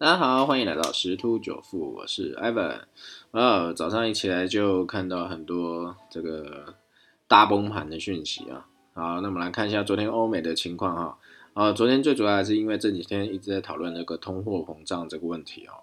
[0.00, 2.82] 大家好，欢迎来到十突九富，我是 Ivan。
[3.32, 6.72] 啊，早上一起来就看到很多这个
[7.26, 8.64] 大崩盘的讯息啊。
[8.94, 11.18] 好，那我们来看一下昨天欧美的情况哈。
[11.52, 15.74] 啊，昨天最主要还是因为这几天一直在讨论那个通货膨胀这个问题哦。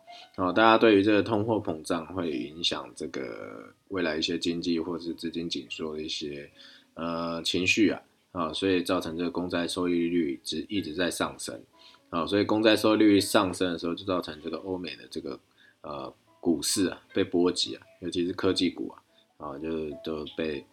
[0.47, 6.50] 哦，大家对于这个通货膨胀会影响这个未来一些经济或是资金紧缩的一些
[6.93, 8.02] 呃情绪啊
[8.32, 11.61] 啊，所以造成这个公债收益率直一直在上升。
[12.09, 15.39] 啊，所以公债收益率上升的时候，就造成这个欧美的这个
[15.82, 18.93] 呃股市啊被波及啊，尤其是科技股
[19.37, 20.65] 啊，啊就都被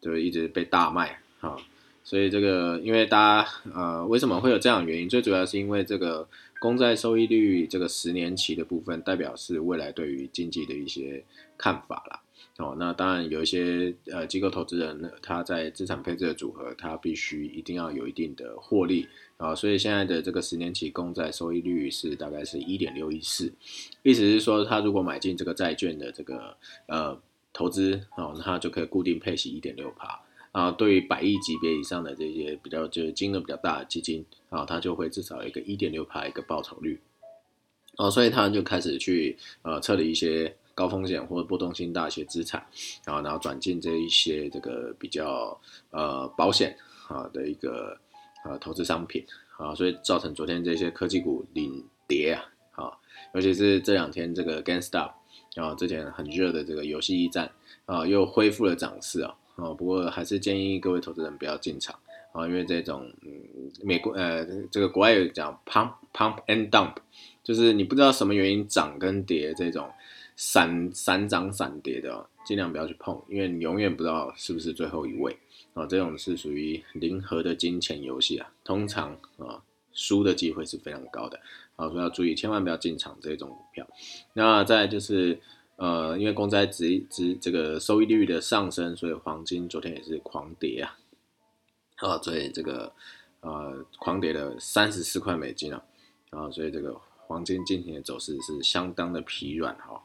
[0.00, 1.56] 就一直被大卖啊。
[2.04, 5.08] 所以这个因为大家呃为什么会有这样原因？
[5.08, 6.28] 最主要是因为这个
[6.64, 11.22] 公债收益率这个十年期的部分，代表是未来对于经济的一些
[11.58, 12.22] 看法啦。
[12.56, 19.06] 哦，那当然有一些呃机构投资人，他在资产配置的组合，他必须一定要有一定的获利
[19.36, 23.52] 啊，所以现在的这个十年期公债收益率是大概是一点六一四，
[24.02, 26.56] 意思是说，他如果买进这个债券的这个
[26.86, 27.20] 呃
[27.52, 30.18] 投资哦，那他就可以固定配息一点六趴
[30.54, 30.70] 啊。
[30.70, 36.98] 对于百亿级别以上的这些比较就是金额比较大的基金啊，它就会至少一个一点六趴一个报酬率
[37.98, 40.56] 哦，所以他就开始去呃撤离一些。
[40.76, 42.60] 高风险或者波动性大一些资产，
[43.04, 45.56] 然后然后转进这一些这个比较
[45.90, 47.96] 呃保险啊的一个
[48.44, 49.24] 呃投资商品
[49.56, 52.92] 啊，所以造成昨天这些科技股领跌啊，啊，
[53.34, 55.12] 尤其是这两天这个 GameStop
[55.54, 57.48] 啊，之前很热的这个游戏驿站
[57.86, 61.98] 啊，又恢复了涨势啊，啊，不过还是建议各位投资人不要进场
[62.32, 63.30] 啊，因为这种嗯
[63.82, 66.94] 美国呃这个国外有讲 pump pump and dump，
[67.42, 69.90] 就是你不知道什么原因涨跟跌这种。
[70.36, 75.36] 散散涨散跌的，尽量不要去碰，因为你永远不知道是不是最后一位
[75.74, 75.86] 啊。
[75.86, 81.38] 这种是属于零和的金钱游戏啊，通常啊输的机会是非常高的
[81.76, 83.86] 啊，所以要注意，千万不要进场这种股票。
[84.32, 85.38] 那再就是
[85.76, 90.96] 呃，因为公债值值这个收益率的上升，所以黄金昨天也是狂跌啊，
[91.96, 92.92] 啊，所以这个
[93.40, 95.82] 呃狂跌了三十四块美金啊，
[96.30, 96.94] 啊，所以这个
[97.26, 100.00] 黄金今天的走势是相当的疲软哈。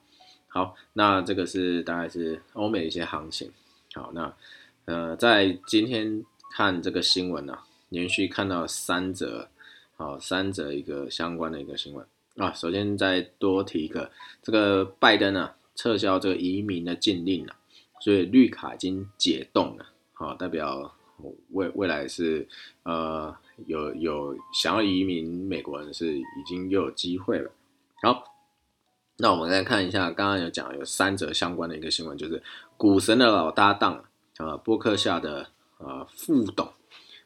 [0.47, 3.51] 好，那这个是大概是欧美一些行情。
[3.93, 4.33] 好，那
[4.85, 9.47] 呃，在今天看这个新闻呢，连续看到三则，
[9.95, 12.03] 好三则一个相关的一个新闻
[12.37, 12.51] 啊。
[12.53, 14.11] 首先再多提一个，
[14.41, 17.55] 这个拜登呢撤销这个移民的禁令了，
[18.01, 20.93] 所以绿卡已经解冻了，好，代表
[21.51, 22.45] 未未来是
[22.83, 23.33] 呃
[23.65, 27.49] 有有想要移民美国人是已经又有机会了。
[28.01, 28.25] 好。
[29.21, 32.41] 那我们再看一下，刚刚有讲有三则相关的一个新闻，就是
[32.77, 34.05] 股神的老搭档
[34.37, 35.45] 啊，波克夏的
[35.77, 36.71] 呃副董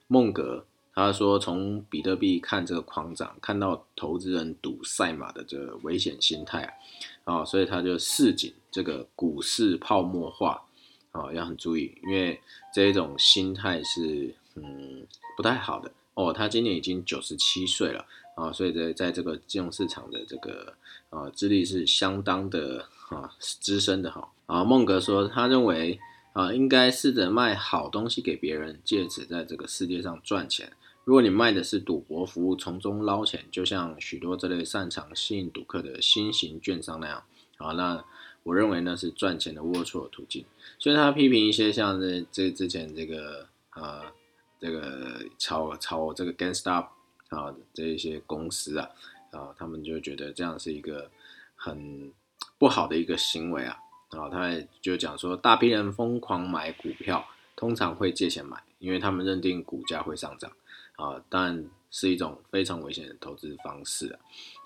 [0.08, 0.66] 孟格，
[0.96, 6.74] 他说从比特币看这个狂涨，看到投资人赌赛马的这个危险心态啊，
[7.24, 10.64] 啊，所以他就市井这个股市泡沫化
[11.12, 12.40] 啊，要很注意，因为
[12.74, 15.06] 这一种心态是嗯
[15.38, 16.34] 不太好的哦。
[16.34, 18.06] 他今年已经九十七岁了。
[18.36, 20.74] 啊，所以在在这个金融市场的这个
[21.12, 24.64] 啊资历是相当的啊资深的哈啊。
[24.64, 26.00] 孟格说，他认为
[26.34, 30.74] 啊应该试着卖好东西给别人，借此在这个世界上赚钱。
[31.04, 37.24] 如果你卖的是赌博服务，从中捞钱，就像许多这类擅长吸引赌客的新型券商那样
[37.58, 38.04] 啊，那
[38.44, 40.46] 我认为那是赚钱的龌龊途径。
[40.78, 44.12] 所以他批评一些像这这之前这个啊
[44.60, 46.88] 这个炒炒这个 GameStop。
[47.30, 48.88] 啊，这一些公司啊，
[49.32, 51.10] 啊，他们就觉得这样是一个
[51.56, 52.14] 很
[52.60, 53.76] 不好的一个行为啊，
[54.10, 57.26] 啊，他就讲说，大批人疯狂买股票，
[57.56, 60.52] 通常会借钱买，因为他们认定股价会上涨，
[60.96, 64.20] 啊，但是一种非常危险的投资方式啊，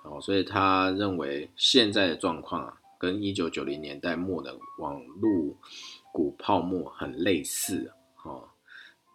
[0.04, 5.56] 哦，所以他认为现在的状况啊，跟一九九零年代末的网络
[6.12, 7.92] 股泡沫很类似，
[8.24, 8.48] 哦，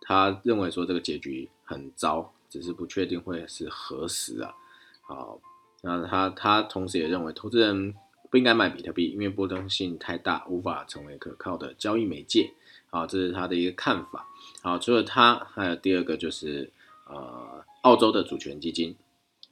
[0.00, 2.32] 他认为说这个结局很糟。
[2.52, 4.54] 只是不确定会是何时啊？
[5.00, 5.40] 好，
[5.80, 7.94] 那他他同时也认为，投资人
[8.28, 12.52] 不应该买比特币，因为波动性太大，无法成为可靠的交易媒介。
[12.90, 14.28] 好，这是他的一个看法。
[14.60, 16.70] 好，除了他，还有第二个就是
[17.12, 18.96] 呃，澳洲的主权基金，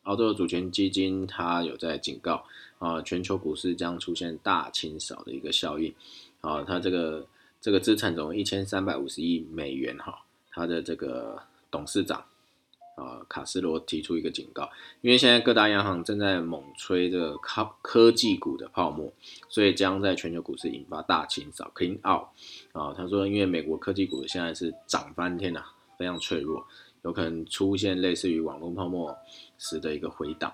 [0.05, 2.45] 澳洲的主权基金它有在警告
[2.79, 5.95] 啊，全球股市将出现大清扫的一个效应。
[6.41, 7.27] 啊，它这个
[7.61, 12.25] 这个资产总共一千三百五十亿美元哈，它的这个董事长。
[12.97, 14.69] 啊，卡斯罗提出一个警告，
[15.01, 19.11] 因为现在各大央行正在猛吹这个科科技股的泡沫，
[19.49, 22.29] 所以将在全球股市引发大清扫 （clean out）。
[22.73, 25.65] 啊，他说，因为美国科技股现在是涨翻天呐，
[25.97, 26.63] 非常脆弱，
[27.03, 29.17] 有可能出现类似于网络泡沫
[29.59, 30.53] 时的一个回档。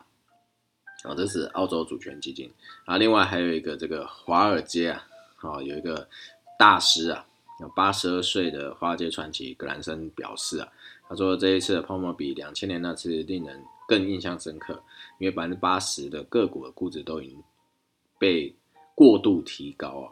[1.02, 2.50] 啊，这是澳洲主权基金
[2.84, 2.96] 啊。
[2.96, 5.06] 另外还有一个这个华尔街啊，
[5.43, 6.08] 哦，有一个
[6.58, 7.25] 大师啊，
[7.60, 10.69] 有八十二岁的华尔街传奇格兰森表示啊，
[11.08, 14.82] 他说这一次的泡沫比两千年那次令人更印象深刻，
[15.20, 17.40] 因为百分之八十的个股的估值都已经
[18.19, 18.52] 被
[18.94, 20.06] 过度提高啊。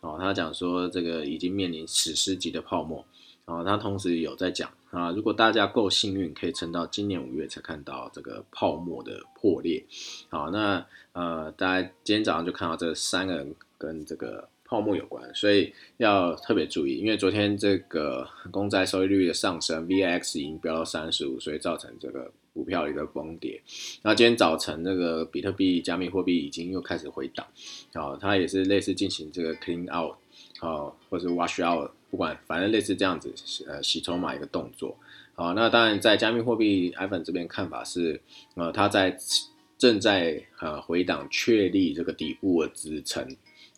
[0.00, 3.04] 哦，他讲说这个已经面临史诗级的泡沫。
[3.50, 9.84] 哦，他同时有在讲啊，如果大家够幸运，可以撑到今年五月才看到这个泡沫的破裂。
[10.28, 23.60] 好，那呃，大家今天早上就看到这三个人跟这个泡沫有关，所以要特别注意，因为昨天这个公债收益率的上升，VIX 已经飙到三十五，所以造成这个股票一个崩跌。
[24.02, 27.44] 那今天早晨那个比特币、加密货币已经又开始回档，
[27.94, 30.14] 好，它也是类似进行这个 clean out，
[30.60, 31.90] 好，或者 wash out。
[32.20, 33.32] 管，反正类似这样子，
[33.66, 34.94] 呃，洗筹码一个动作。
[35.34, 38.20] 好，那当然在加密货币，iPhone 这边看法是，
[38.56, 39.16] 呃，它在
[39.78, 43.26] 正在呃回档确立这个底部的支撑，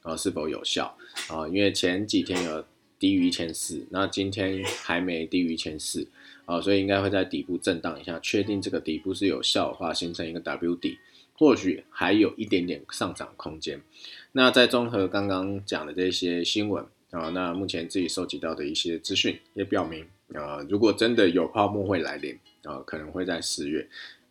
[0.03, 0.97] 啊，是否有效？
[1.29, 2.65] 啊，因为前几天有
[2.99, 6.09] 低于一千四，那今天还没低于一千四，
[6.44, 10.99] 啊，所以应该会在底部震荡一下，确定这个底部是有效的话，形成一个 W 底，
[11.39, 13.81] 或许还有一点点上涨空间。
[14.33, 16.85] 那在综合刚刚讲的这些新闻。
[17.12, 20.05] 啊，那目前自己收集到的一些资讯也表明，
[20.35, 23.87] 啊，如果真的有泡沫会来临，啊，可能会在四月，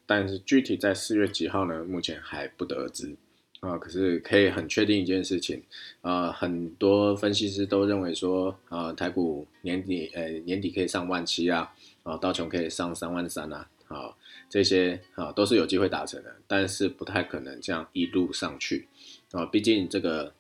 [0.08, 1.84] 但是具体在四月几号呢？
[1.86, 3.16] 目前还不得而知。
[3.60, 5.62] 啊，可是可以很确定一件事情，
[6.02, 14.12] 啊，很多分析师都认为说，啊，台股年底，呃，年底可以上万七啊，啊，道琼可以上三万三啊，啊，
[14.50, 18.88] 这些啊都是有机会达成的，但是不太可能这样一路上去，
[19.34, 20.34] 啊，毕竟这个。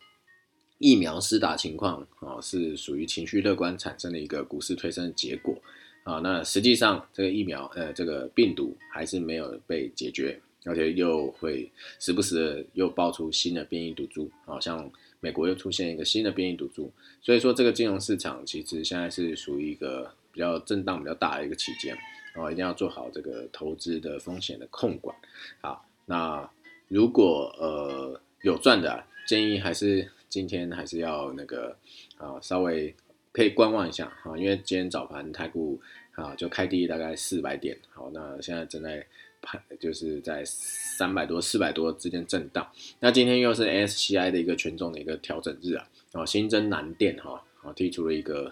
[0.81, 5.55] 疫苗施打情况啊，是属于情绪乐观产生的一个股市推升的结果
[6.03, 6.19] 啊。
[6.23, 16.89] 那实际上这个疫苗，呃，这个病毒还是没有被解决，而且又会时不时的又爆出新的变异毒株啊，像美国又出现一个新的变异毒株，
[17.21, 21.95] 所以说这个金融市场其实现在是属于一个比较震荡比较大的一个期间
[22.33, 25.15] 啊，一定要做好这个投资的风险的控管。
[25.61, 26.49] 好，那
[26.87, 30.09] 如果呃有赚的，建议还是。
[30.31, 31.75] 今天还是要那个
[32.17, 32.95] 啊，稍微
[33.33, 35.77] 可以观望一下啊，因为今天早盘太股
[36.15, 39.05] 啊就开低大概四百点，好，那现在正在
[39.41, 42.65] 盘就是在三百多、四百多之间震荡。
[43.01, 48.49] 那今天又是 SCI 的一个权重的一个调整日啊，啊，新增南电哈啊剔出了一个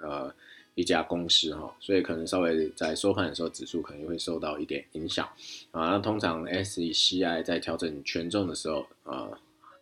[0.00, 0.34] 呃
[0.74, 5.24] 一家公司哈，所以可能稍微在收盘的时候指数可能会受到一点影响
[5.70, 5.90] 啊。
[5.90, 9.30] 那通常 SCI 在调整权重的时候啊，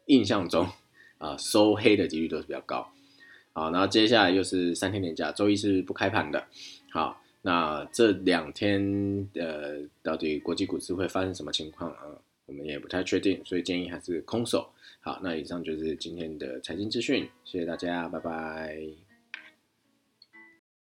[0.05, 0.69] 印象中。
[1.19, 2.91] 啊，收黑的几率都是比较高，
[3.53, 6.47] 好，然后接下来又是三天连假，周一是不开盘的，
[6.91, 12.03] 好，那这两天呃，到底国际股市会发生什么情况啊？
[12.47, 14.71] 我们也不太确定，所以建议还是空手。
[15.01, 19.08] 好，那以上就是今天的财经资讯，谢谢大家，拜拜。